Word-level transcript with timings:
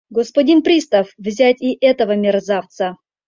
Господин 0.09 0.63
пристав, 0.63 1.11
взять 1.19 1.61
и 1.61 1.77
этого 1.79 2.13
мерзавца! 2.15 2.97